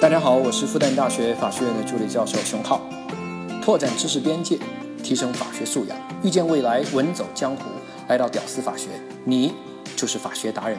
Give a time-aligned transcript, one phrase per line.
[0.00, 2.80] 大家好，我是复旦大学法学院的助理教授熊浩。
[3.60, 4.56] 拓展知识边界，
[5.02, 7.64] 提升法学素养，遇见未来，稳走江湖。
[8.06, 8.90] 来到屌丝法学，
[9.24, 9.52] 你
[9.96, 10.78] 就是法学达人。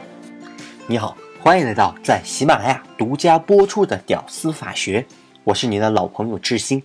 [0.86, 5.02] 你好，欢迎来到在喜马拉雅独家播出的《屌丝法学》，
[5.44, 6.82] 我是你的老朋友志新。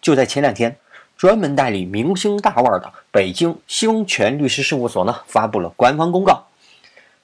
[0.00, 0.78] 就在前两天，
[1.14, 6.46] 专门代理明星大腕的北京兴全律师事务所呢，发布了官方公告。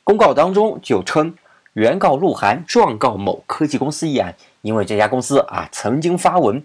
[0.05, 1.35] 公告当中就称。
[1.75, 6.63] 原告鹿晗状告某科技公司一案，因为这家公司啊曾经发文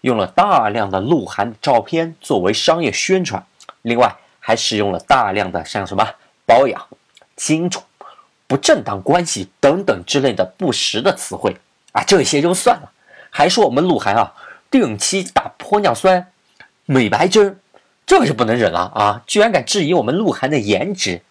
[0.00, 3.46] 用了大量的鹿晗照片作为商业宣传，
[3.82, 6.08] 另外还使用了大量的像什么
[6.44, 6.88] 包养、
[7.36, 7.80] 金主、
[8.46, 11.56] 不正当关系等等之类的不实的词汇
[11.92, 12.90] 啊，这些就算了，
[13.30, 14.34] 还说我们鹿晗啊
[14.70, 16.32] 定期打玻尿酸、
[16.84, 17.60] 美白针，
[18.04, 19.22] 这个就不能忍了啊！
[19.26, 21.22] 居然敢质疑我们鹿晗的颜值，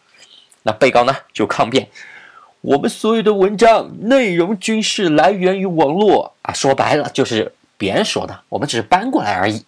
[0.63, 1.89] 那被告呢就抗辩。
[2.67, 9.65] 我们所有的文章内容均是来源于网络啊，说白了就是别人说的，我们只是搬过来而已。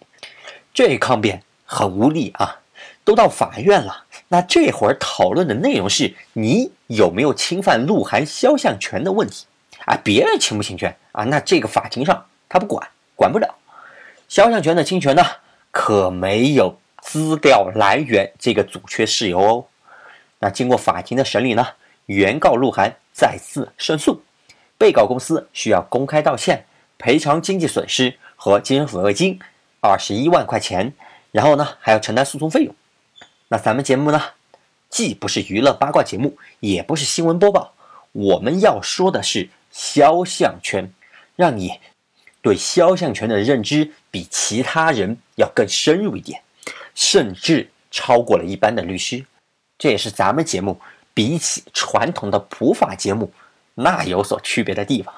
[0.74, 2.60] 这一抗辩很无力啊，
[3.02, 9.46] 都到法院了，那这会儿讨论的内容是你有没有侵犯鹿晗肖像权的问题
[9.86, 9.98] 啊？
[10.04, 11.24] 别人侵不侵权啊？
[11.24, 12.86] 那这个法庭上他不管，
[13.16, 13.54] 管不了。
[14.28, 15.24] 肖像权的侵权呢，
[15.70, 19.64] 可没有资料来源这个阻却事由哦。
[20.40, 21.66] 那经过法庭的审理呢？
[22.10, 24.20] 原告鹿晗再次胜诉，
[24.76, 26.66] 被告公司需要公开道歉、
[26.98, 29.38] 赔偿经济损失和精神抚慰金
[29.80, 30.92] 二十一万块钱，
[31.30, 32.74] 然后呢还要承担诉讼费用。
[33.46, 34.20] 那咱们节目呢，
[34.88, 37.72] 既不是娱乐八卦节目，也不是新闻播报，
[38.10, 40.92] 我们要说的是肖像权，
[41.36, 41.78] 让你
[42.42, 46.42] 对肖像权的认知比其他人要更深入一点，
[46.92, 49.24] 甚至超过了一般的律师。
[49.78, 50.80] 这也是咱们节目。
[51.12, 53.30] 比起传统的普法节目，
[53.74, 55.14] 那有所区别的地方。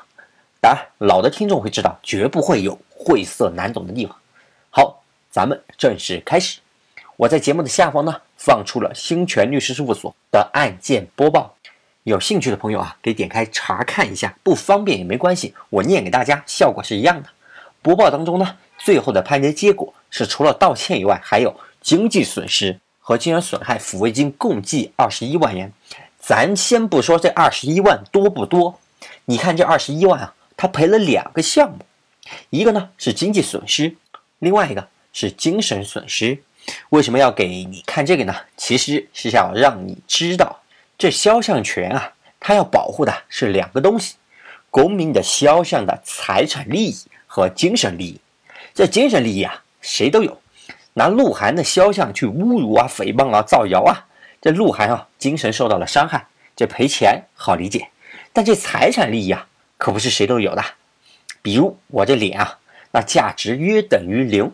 [0.60, 4.16] 当然，老的听众会知道，绝不会有晦涩难懂的地方。
[4.70, 6.60] 好，咱们正式开始。
[7.16, 11.54] 我在节目的下方呢，放出了兴全律师事务所的案件播报，
[12.04, 14.34] 有兴趣的朋友啊，可以点开查看一下。
[14.42, 17.28] 不方便也没关系，我念给大家，效果是一样的。
[17.82, 22.78] 播报当中呢，最后的判决结果是，除了道歉以外，还有经济损失。
[23.02, 25.70] 和精神损害抚慰金共计二十一万元，
[26.18, 28.78] 咱先不说这二十一万多不多，
[29.24, 31.78] 你看这二十一万啊，他赔了两个项目，
[32.50, 33.96] 一个呢是经济损失，
[34.38, 36.42] 另外一个是精神损失。
[36.90, 38.32] 为什么要给你看这个呢？
[38.56, 40.60] 其实是要让你知道，
[40.96, 44.14] 这肖像权啊，它要保护的是两个东西：
[44.70, 46.96] 公民的肖像的财产利益
[47.26, 48.20] 和精神利益。
[48.72, 50.40] 这精神利益啊，谁都有。
[50.94, 54.06] 拿鹿晗的肖像去侮辱啊、诽谤啊、造谣啊，
[54.40, 57.88] 这鹿晗啊精神受到了伤害，这赔钱好理解，
[58.32, 59.46] 但这财产利益啊
[59.78, 60.62] 可不是谁都有的。
[61.40, 62.58] 比如我这脸啊，
[62.90, 64.52] 那价值约等于零，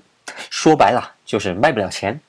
[0.49, 2.21] 说白了就是卖不了钱。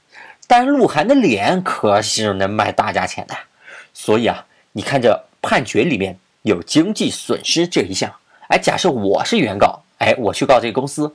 [0.47, 3.35] 但鹿晗的脸可是能卖大价钱的，
[3.93, 8.11] 所以啊，你看这判决里面有经济损失这一项，
[8.47, 11.13] 哎，假设我是原告，哎，我去告这个公司，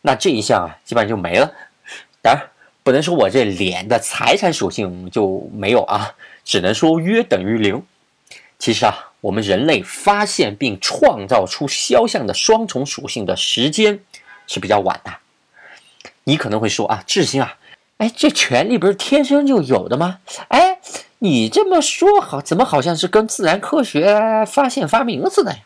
[0.00, 1.52] 那这一项啊基本上就没了。
[2.22, 2.48] 当然
[2.82, 6.14] 不能说我这脸的财产属性就没有啊，
[6.44, 7.82] 只能说约等于零。
[8.58, 14.00] 其实啊，我们人类发现并创造出肖像的双重属性的时间
[14.46, 15.12] 是比较晚的。
[16.24, 17.56] 你可能会说啊，智星啊，
[17.98, 20.18] 哎，这权利不是天生就有的吗？
[20.48, 20.78] 哎，
[21.20, 25.58] 你这么说好，怎么好像是跟自然科学发现发明似的呀？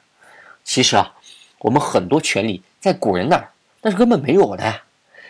[0.63, 1.15] 其实啊，
[1.59, 3.51] 我们很多权利在古人那儿
[3.83, 4.83] 那是根本没有的呀。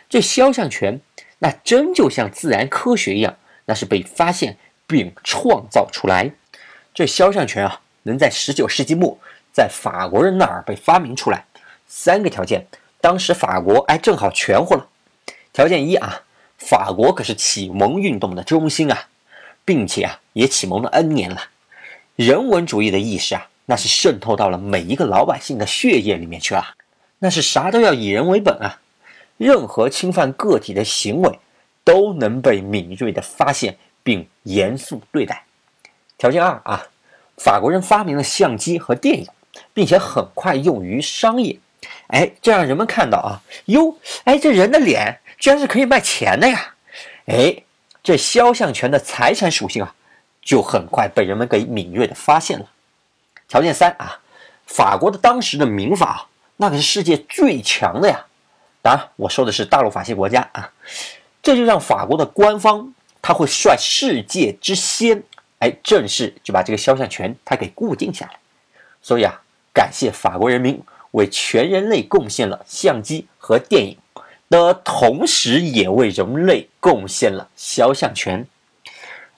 [0.08, 1.00] 这肖像权。
[1.40, 4.56] 那真就像自然科学一样，那是被发现
[4.86, 6.30] 并创造出来。
[6.94, 9.18] 这肖像权啊，能在十九世纪末
[9.52, 11.44] 在法国人那儿被发明出来，
[11.86, 12.64] 三个条件，
[13.02, 14.88] 当时法国哎正好全乎了。
[15.52, 16.22] 条件一啊，
[16.56, 19.08] 法国可是启蒙运动的中心啊，
[19.66, 21.48] 并且啊也启蒙了 N 年了，
[22.16, 26.74] 人文主义的意识啊，那是渗透到了每一个老百姓的血液里面去了，
[27.18, 28.80] 那是啥都要以人为本啊。
[29.36, 31.38] 任何侵犯个体的行为
[31.82, 35.44] 都能被敏锐的发现并严肃对待。
[36.16, 36.86] 条件二啊，
[37.36, 39.26] 法国人发明了相机和电影，
[39.72, 41.58] 并且很快用于商业。
[42.06, 46.74] 哎，这让人们看到啊，哟，哎，这人的脸居然是可以卖钱的呀！
[47.26, 47.62] 哎，
[48.02, 49.94] 这肖像权的财产属性啊，
[50.42, 52.70] 就很快被人们给敏锐的发现了。
[53.48, 54.20] 条件三啊，
[54.66, 58.24] 法国的当时的民法那可是世界最强的呀。
[58.84, 60.70] 当然，我说的是大陆法系国家啊，
[61.42, 62.92] 这就让法国的官方
[63.22, 65.22] 他会率世界之先，
[65.58, 68.38] 哎，正式就把这个肖像权他给固定下来。
[69.00, 69.40] 所以啊，
[69.72, 70.82] 感谢法国人民
[71.12, 73.96] 为全人类贡献了相机和电影
[74.50, 78.46] 的同时，也为人类贡献了肖像权。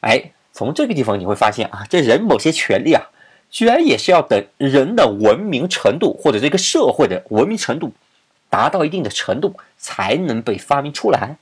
[0.00, 3.00] 哎，从这个地方你会发现啊，这人某些权利啊，
[3.48, 7.92] 居然也是要等人的文明程度或者这个社会的文明程度
[8.48, 11.36] 达到一定的程度才能被发明出来。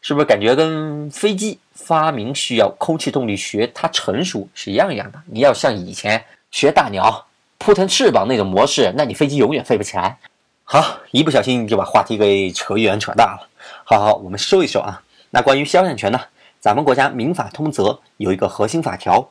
[0.00, 5.22] 是不是感觉跟飞机发明需要空气动力学它成熟是一样一样的？
[5.26, 7.24] 你要像以前学大鸟
[7.58, 10.18] 扑腾翅膀那种模式，那你飞机永远飞不起来。
[10.64, 13.48] 好，一不小心就把话题给扯远扯大了。
[13.84, 15.00] 好好，我们收一收啊。
[15.30, 16.20] 那关于肖像权呢，
[16.58, 19.30] 咱们国家民法通则有一个核心法条。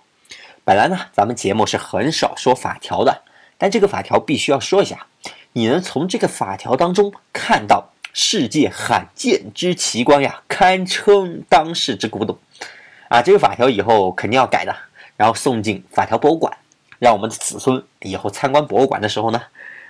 [0.64, 3.24] 本来呢，咱们节目是很少说法条的，
[3.58, 5.06] 但这个法条必须要说一下。
[5.54, 7.90] 你能从这个法条当中看到。
[8.14, 12.38] 世界罕见之奇观呀，堪称当世之古董
[13.08, 13.22] 啊！
[13.22, 14.76] 这个法条以后肯定要改的，
[15.16, 16.58] 然后送进法条博物馆，
[17.00, 19.44] 让我们的子孙以后参观博物馆的时候呢，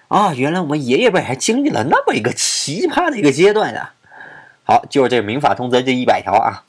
[0.07, 3.95] 啊，原来我们爷爷辈还经历了那么一个奇葩的一个阶段啊！
[4.65, 6.63] 好，就是这个民法通则这一百条啊，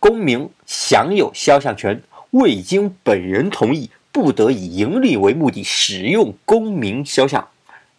[0.00, 7.46] 公民享有肖像权，未经本人同意，不得以盈利为目的使用公民肖像，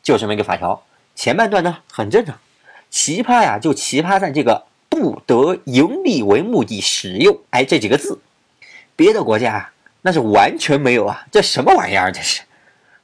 [0.10, 0.84] 就这么一个法条。
[1.14, 2.36] 前半段呢很正常。
[2.90, 8.20] 奇葩呀，就奇葩在这个“不得盈利为目的使用”哎这几个字，
[8.96, 9.70] 别的国家
[10.02, 12.12] 那是完全没有啊，这什么玩意儿？
[12.12, 12.42] 这是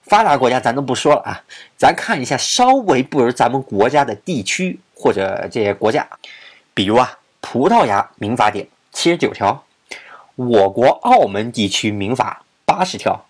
[0.01, 1.43] 发达国家咱都不说了啊，
[1.77, 6.07] 咱看一下稍微不如咱们国家的地区或者这些国家，
[6.73, 9.63] 比如啊，葡萄牙民法典七十九条，
[10.33, 13.25] 我国澳门地区民法八十条，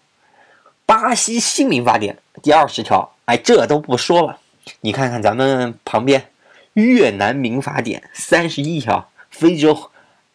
[0.85, 4.39] 巴西新民法典第二十条，哎，这都不说了，
[4.81, 6.27] 你看看咱们旁边。
[6.73, 9.91] 越南民法典三十一条，非洲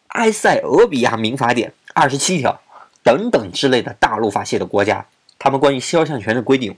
[0.08, 2.58] 埃塞俄比亚民法典二十七条，
[3.02, 5.04] 等等之类的大陆法系的国家，
[5.38, 6.74] 他们关于肖像权的规定，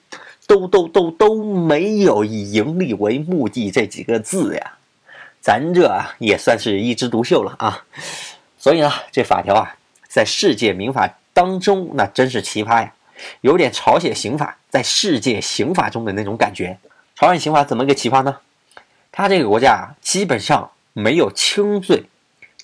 [0.49, 4.73] 都都都都没有以盈利为目的这几个字呀。
[5.41, 7.85] 咱这也算是一枝独秀了啊。
[8.59, 9.77] 所以呢，这法条啊，
[10.09, 12.93] 在世界民法当中，那真是奇葩呀，
[13.41, 16.79] 有点朝鲜刑法在世界刑法中的那种感觉。
[17.15, 18.39] 朝鲜刑法怎么个奇葩呢？
[19.11, 22.05] 他这个国家啊，基本上没有轻罪，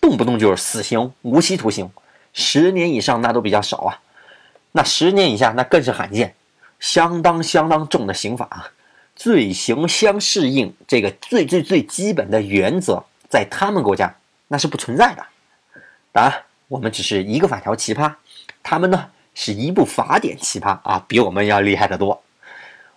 [0.00, 1.90] 动不动就是死刑、无期徒刑，
[2.32, 4.00] 十年以上那都比较少啊。
[4.72, 6.34] 那十年以下那更是罕见，
[6.80, 8.70] 相当相当重的刑法啊。
[9.14, 14.14] 罪刑相适应这个最最最基本的原则，在他们国家
[14.46, 15.26] 那是不存在的。
[16.12, 18.14] 当然，我们只是一个法条奇葩，
[18.62, 19.10] 他们呢
[19.40, 22.20] 是一部法典奇葩啊，比我们要厉害得多。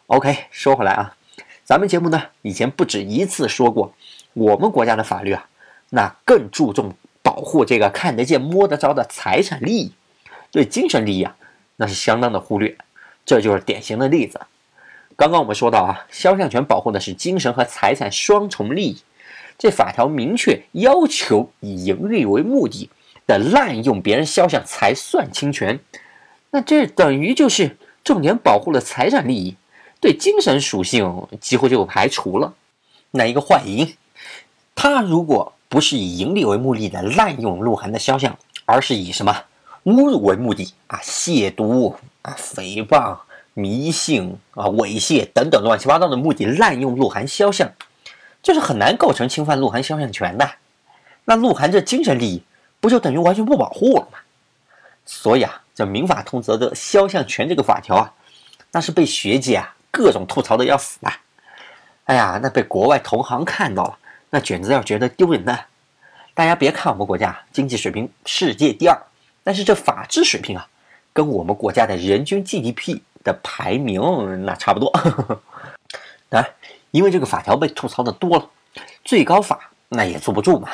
[0.08, 1.16] OK，说回来啊。
[1.64, 3.94] 咱们节目呢，以前不止一次说过，
[4.34, 5.48] 我们国家的法律啊，
[5.92, 9.94] 那更注重保护这个看得见、摸得着的财产利益，
[10.52, 11.36] 对精神利益啊，
[11.76, 12.76] 那是相当的忽略。
[13.24, 14.42] 这就是典型的例子。
[15.16, 19.04] 刚刚我们说到啊，肖像权保护的是精神和财产双重利益，
[19.60, 22.90] 这法条明确要求以盈利为目的
[23.28, 25.80] 的滥用别人肖像才算侵权，
[26.52, 29.56] 那这等于就是重点保护了财产利益。
[30.00, 32.54] 对精神属性几乎就排除了。
[33.12, 33.96] 那一个幻影，
[34.74, 39.44] 他如果不是以盈利为目的的滥用鹿晗的肖像，而是以什么
[39.86, 41.94] 侮辱为目的啊，亵渎
[42.24, 43.20] 啊、诽谤、
[43.54, 47.72] 迷信啊、猥亵等等乱七八糟的目的滥用鹿晗肖像，
[48.42, 50.50] 就是很难构成侵犯鹿晗肖像权的。
[51.26, 52.42] 那鹿晗这精神利益
[52.80, 54.18] 不就等于完全不保护了吗？
[55.06, 58.14] 所以啊，这民法通则的肖像权这个法条啊，
[58.72, 59.76] 那是被学界啊。
[59.90, 61.12] 各种吐槽的要死啊！
[62.06, 63.98] 哎呀，那被国外同行看到了，
[64.30, 65.66] 那简直要觉得丢人的。
[66.34, 68.98] 大家别看我们国家经济水平世界第二，
[69.44, 70.66] 但是这法治水平啊，
[71.12, 74.90] 跟我们国家的人均 GDP 的排名那差不多。
[76.30, 76.48] 啊，
[76.92, 78.50] 因为这个法条被吐槽的多了，
[79.04, 80.70] 最高法那也坐不住嘛。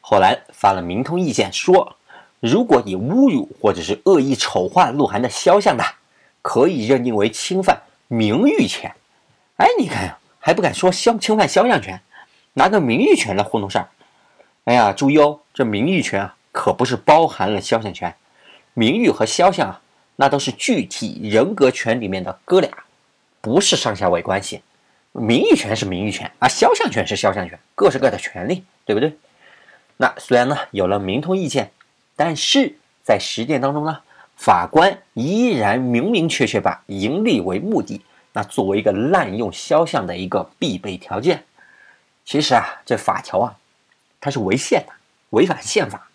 [0.00, 1.96] 后来发了民通意见，说
[2.40, 5.84] 如果以侮辱或者是恶意丑化鹿晗的肖像的，
[6.42, 7.82] 可以认定为侵犯。
[8.06, 8.94] 名誉权，
[9.56, 12.00] 哎，你看呀，还不敢说肖侵犯肖像权，
[12.54, 13.88] 拿个名誉权来糊弄事儿。
[14.64, 18.14] 哎呀，注意哦，这名誉权啊，可不是包含了肖像权，
[18.72, 19.80] 名誉和肖像啊，
[20.16, 22.70] 那都是具体人格权里面的哥俩，
[23.42, 24.62] 不是上下位关系。
[25.12, 29.12] 名誉权是名誉权啊，肖像权是肖像权，各是各的权利，对不对？
[29.98, 31.72] 那虽然呢有了明通意见，
[32.18, 34.00] 但是在实践当中呢？
[34.36, 38.00] 法官依然明明确确把盈利为目的，
[38.32, 41.44] 那作为一个滥用肖像的一个必备条件。
[42.24, 43.56] 其实啊，这法条啊，
[44.20, 44.92] 它是违宪的，
[45.30, 46.08] 违反宪法。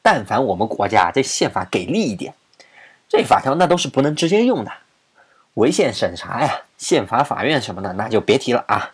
[0.00, 2.34] 但凡我们国家这宪法给力一点，
[3.08, 4.72] 这法条那都是不能直接用的。
[5.54, 8.92] 违宪审查呀、宪法法院什么的，那就别提了啊。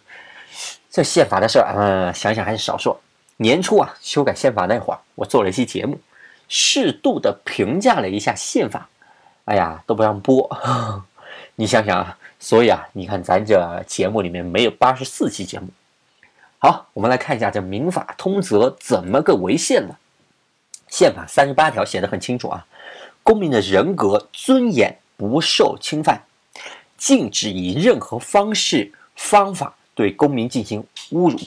[0.91, 2.99] 这宪法的事儿，嗯，想想还是少说。
[3.37, 5.99] 年初啊，修改宪法那会儿，我做了一期节目，
[6.49, 8.89] 适度的评价了一下宪法。
[9.45, 10.51] 哎呀，都不让播，
[11.55, 12.19] 你想想啊。
[12.41, 15.69] 所以啊，你看咱这节目里面没有八十四期节目。
[16.59, 19.99] 好，我们来看一下这民法通则怎么个违宪了。
[20.87, 22.65] 宪法三十八条写的很清楚啊，
[23.25, 26.23] 公民的人格尊严不受侵犯，
[26.97, 31.39] 禁止以任何方式方法对公民进行侮辱、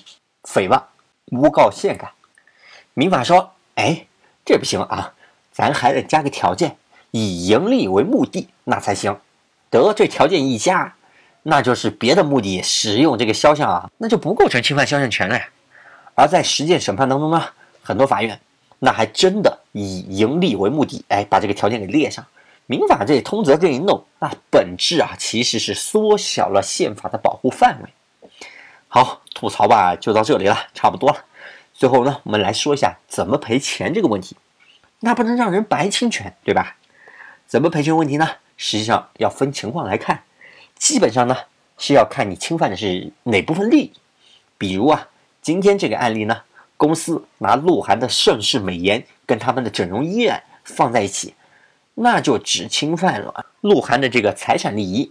[0.43, 0.83] 诽谤、
[1.27, 2.11] 诬告、陷害。
[2.93, 4.07] 民法说，哎，
[4.45, 5.13] 这不行啊，
[5.51, 6.77] 咱还得加个条件，
[7.11, 9.17] 以盈利为目的，那才行。
[9.69, 10.95] 得，这条件一加。
[11.43, 15.43] 那就是别的目的使用这个肖像啊，那就不构成侵犯肖像权了呀。
[16.13, 17.43] 而在实践审判当中呢，
[17.81, 18.39] 很多法院
[18.77, 22.23] 那还真的以盈利为目的，哎，把这个条件给列上。
[22.67, 28.29] 民法这通则这一弄，那本质啊其实是缩小了宪法的保护范围。
[28.87, 31.17] 好，吐槽吧就到这里了，差不多了。
[31.81, 34.37] 最后呢，我们来说一下怎么赔钱这个问题。
[34.99, 36.77] 那不能让人白侵权，对吧？
[37.47, 38.29] 怎么赔钱问题呢？
[38.55, 40.21] 实际上要分情况来看。
[40.77, 41.35] 基本上呢
[41.79, 43.93] 是要看你侵犯的是哪部分利益，
[44.59, 45.07] 比如啊，
[45.41, 46.43] 今天这个案例呢，
[46.77, 51.33] 公司拿鹿晗的盛世美颜跟他们的整容医院放在一起，
[51.95, 55.09] 那就只侵犯了鹿晗的这个财产利益。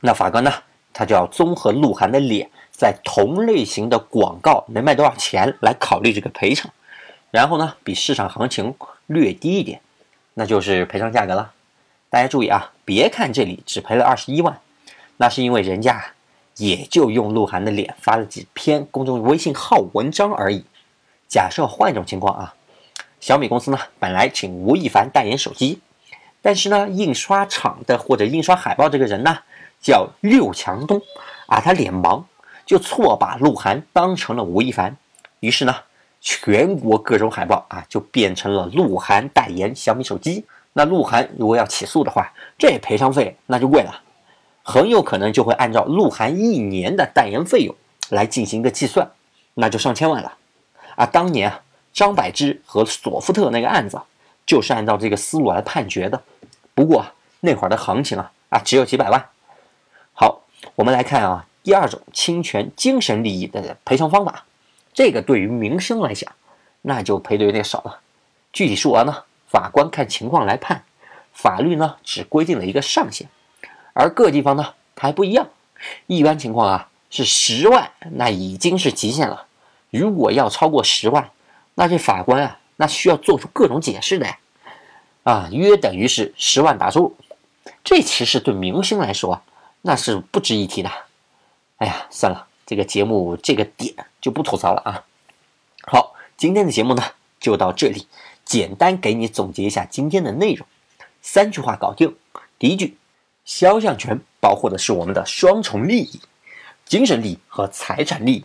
[0.00, 0.50] 那法官呢，
[0.94, 6.70] 他就要综合鹿晗的脸在同类型的广告能卖多少钱来考虑这个赔偿，
[7.30, 8.74] 然后呢，比市场行情
[9.06, 9.80] 略低一点，
[10.34, 11.52] 那就是赔偿价格了。
[12.10, 14.60] 大家注意啊，别看这里只赔了二十一万。
[15.16, 16.04] 那是因为人家
[16.58, 20.64] 也就用鹿晗的脸发了几篇公众微信号文章而已。
[21.26, 22.54] 假设换一种情况啊，
[23.18, 25.80] 小米公司呢本来请吴亦凡代言手机，
[26.42, 29.38] 但是呢印刷厂的或者印刷海报这个人呢
[29.80, 31.00] 叫六强东
[31.46, 32.22] 啊，他脸盲，
[32.66, 34.94] 就错把鹿晗当成了吴亦凡，
[35.40, 35.74] 于是呢
[36.20, 40.44] 全国各种海报啊就变成了鹿晗代言小米手机。
[40.72, 44.02] 那鹿晗如果要起诉的话，这赔偿费那就贵了。
[44.62, 47.74] 很有可能就会按照鹿晗一年的代言费用
[48.10, 49.08] 来进行一个计算，
[49.54, 50.36] 那就上千万了。
[50.96, 51.60] 啊，当年啊，
[51.92, 54.00] 张柏芝和索福特那个案子，
[54.44, 56.20] 就是按照这个思路来判决的。
[56.74, 57.06] 不过
[57.40, 59.24] 那会儿的行情啊，啊，只有几百万。
[60.12, 60.42] 好，
[60.74, 64.44] 我们来看啊，第二种侵权精神利益的赔偿方法，
[64.94, 66.32] 这个对于民生来讲，
[66.82, 67.98] 那就赔的有点少了。
[68.52, 70.84] 具体数额呢，法官看情况来判，
[71.32, 73.28] 法律呢只规定了一个上限。
[73.94, 75.48] 而各地方呢，还不一样。
[76.06, 79.46] 一般情况啊，是十万，那已经是极限了。
[79.90, 81.32] 如果要超过十万，
[81.74, 84.38] 那这法官啊，那需要做出各种解释的呀。
[85.24, 87.16] 啊，约等于是十万打住。
[87.82, 89.42] 这其实对明星来说，
[89.82, 90.88] 那是不值一提的。
[91.78, 95.04] 哎呀，算了，这个节目这个点就不吐槽了啊。
[95.86, 97.02] 好，今天的节目呢
[97.40, 98.06] 就到这里，
[98.44, 100.66] 简单给你总结一下今天的内容，
[101.22, 102.16] 三句话搞定。
[102.58, 102.96] 第一句。
[103.48, 106.20] 肖像权保护的是我们的双重利益，
[106.84, 108.44] 精神利益和财产利益。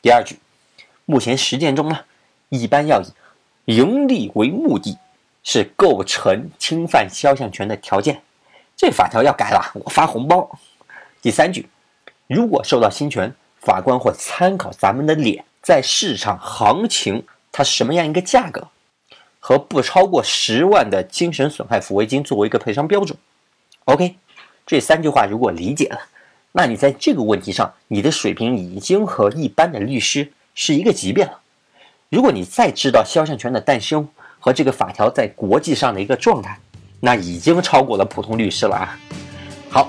[0.00, 0.38] 第二句，
[1.04, 2.06] 目前实践中呢，
[2.48, 4.96] 一般要以盈利为目的，
[5.44, 8.22] 是构成侵犯肖像权的条件。
[8.78, 10.58] 这法条要改了，我发红包。
[11.20, 11.68] 第三句，
[12.30, 18.68] 如果受到侵权，法官会参考咱们的脸在市场行情它什么样一个价格，
[19.40, 23.18] 和不超过十万的精神损害抚慰金作为一个赔偿标准。
[23.86, 24.14] OK。
[24.64, 25.98] 这三句话如果理解了，
[26.52, 31.40] 那你在这个问题上，你的水平已经和一般的律师是一个级别了。
[32.08, 34.08] 如果你再知道肖像权的诞生
[34.38, 36.56] 和这个法条在国际上的一个状态，
[37.00, 38.96] 那已经超过了普通律师了啊！
[39.68, 39.88] 好，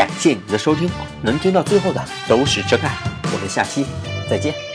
[0.00, 0.88] 感谢你的收听，
[1.20, 2.90] 能听到最后的都是真爱。
[3.34, 3.84] 我们下期
[4.30, 4.69] 再见。